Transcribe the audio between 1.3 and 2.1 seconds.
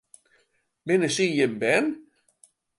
jim bern?